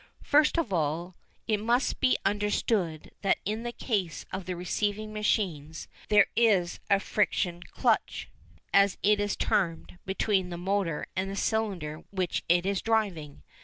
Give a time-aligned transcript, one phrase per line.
[0.23, 1.15] First of all,
[1.47, 5.71] it must be understood that in the case of the receiving machine
[6.09, 8.27] there is a friction clutch,
[8.73, 13.43] as it is termed, between the motor and the cylinder which it is driving.